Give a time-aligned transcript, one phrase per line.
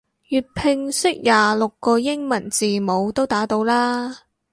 [0.29, 4.21] 粵拼識廿六個英文字母都打到啦